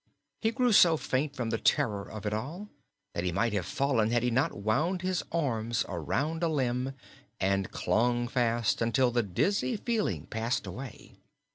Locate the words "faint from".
0.97-1.51